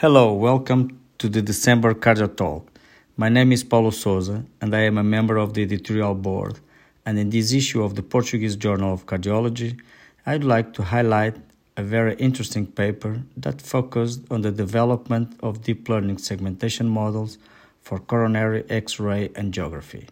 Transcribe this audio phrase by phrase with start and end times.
[0.00, 2.70] Hello, welcome to the December Cardio Talk.
[3.16, 6.60] My name is Paulo Souza and I am a member of the editorial board.
[7.06, 9.80] And in this issue of the Portuguese Journal of Cardiology,
[10.26, 11.36] I'd like to highlight
[11.78, 17.38] a very interesting paper that focused on the development of deep learning segmentation models
[17.80, 20.08] for coronary X ray angiography.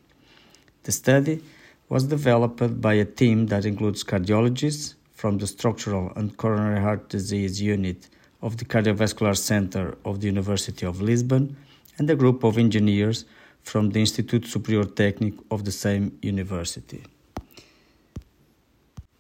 [0.85, 1.43] The study
[1.91, 7.61] was developed by a team that includes cardiologists from the Structural and Coronary Heart Disease
[7.61, 8.09] Unit
[8.45, 11.57] of the Cardiovascular Center of the University of Lisbon
[11.97, 13.25] and a group of engineers
[13.63, 17.03] from the Instituto Superior Técnico of the same university.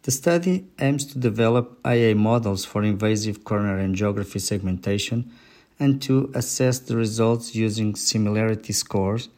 [0.02, 5.32] The study aims to develop IA models for invasive coronary angiography segmentation
[5.80, 9.30] and to assess the results using similarity scores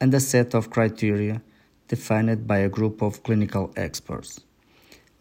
[0.00, 1.42] and a set of criteria
[1.88, 4.40] defined by a group of clinical experts.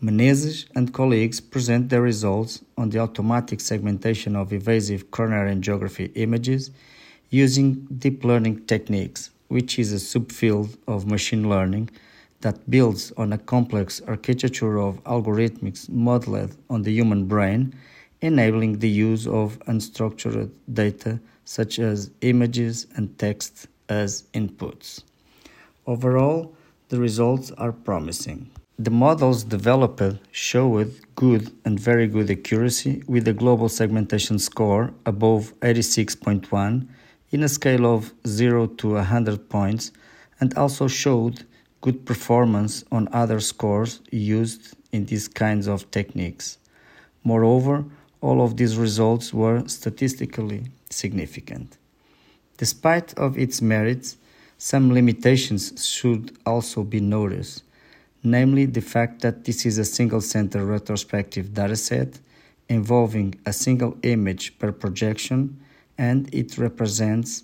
[0.06, 6.70] Menezes and colleagues present their results on the automatic segmentation of invasive coronary angiography images
[7.32, 11.90] using deep learning techniques, which is a subfield of machine learning
[12.42, 17.74] that builds on a complex architecture of algorithms modeled on the human brain,
[18.22, 25.02] enabling the use of unstructured data such as images and text as inputs.
[25.88, 26.54] Overall,
[26.90, 28.52] the results are promising.
[28.78, 35.58] The models developed showed good and very good accuracy with a global segmentation score above
[35.62, 36.86] 86.1
[37.32, 39.94] in a scale of 0 to 100 points
[40.42, 41.46] and also showed
[41.80, 46.58] good performance on other scores used in these kinds of techniques.
[47.24, 47.86] Moreover,
[48.20, 51.78] all of these results were statistically significant.
[52.58, 54.18] Despite of its merits,
[54.58, 57.64] some limitations should also be noticed
[58.26, 62.20] namely the fact that this is a single center retrospective dataset
[62.68, 65.60] involving a single image per projection
[65.98, 67.44] and it represents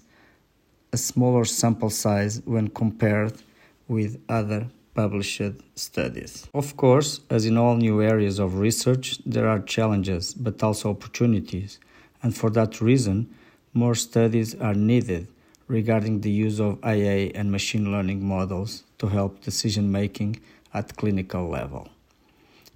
[0.91, 3.41] a smaller sample size when compared
[3.87, 5.41] with other published
[5.75, 6.47] studies.
[6.53, 11.79] Of course, as in all new areas of research, there are challenges but also opportunities,
[12.21, 13.33] and for that reason,
[13.73, 15.27] more studies are needed
[15.67, 20.39] regarding the use of IA and machine learning models to help decision making
[20.73, 21.89] at clinical level.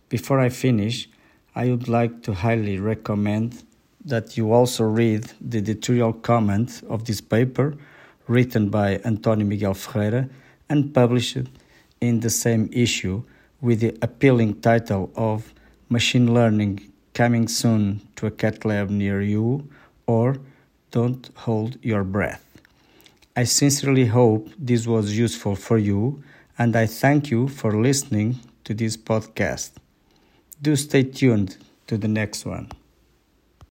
[0.09, 1.09] Before I finish,
[1.56, 3.63] I would like to highly recommend
[4.03, 7.75] that you also read the editorial comment of this paper
[8.28, 10.29] written by Antonio Miguel Ferreira
[10.69, 11.38] and published
[12.01, 13.23] in the same issue
[13.61, 15.53] with the appealing title of
[15.89, 19.67] Machine Learning Coming Soon to a Cath Lab Near You
[20.06, 20.38] or
[20.91, 22.44] Don't Hold Your Breath.
[23.35, 26.23] I sincerely hope this was useful for you
[26.58, 29.72] and I thank you for listening to this podcast.
[30.62, 31.58] Do stay tuned
[31.88, 32.72] to the next one.